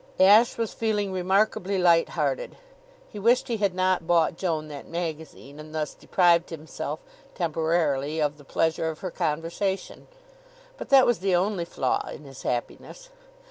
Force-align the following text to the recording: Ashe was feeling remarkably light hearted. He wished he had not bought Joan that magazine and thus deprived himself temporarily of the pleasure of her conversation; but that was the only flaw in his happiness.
Ashe 0.19 0.57
was 0.57 0.73
feeling 0.73 1.13
remarkably 1.13 1.77
light 1.77 2.09
hearted. 2.17 2.57
He 3.07 3.19
wished 3.19 3.49
he 3.49 3.57
had 3.57 3.75
not 3.75 4.07
bought 4.07 4.35
Joan 4.35 4.67
that 4.69 4.87
magazine 4.87 5.59
and 5.59 5.75
thus 5.75 5.93
deprived 5.93 6.49
himself 6.49 7.01
temporarily 7.35 8.19
of 8.19 8.39
the 8.39 8.43
pleasure 8.43 8.89
of 8.89 9.01
her 9.01 9.11
conversation; 9.11 10.07
but 10.75 10.89
that 10.89 11.05
was 11.05 11.19
the 11.19 11.35
only 11.35 11.65
flaw 11.65 12.07
in 12.09 12.23
his 12.23 12.41
happiness. 12.41 13.09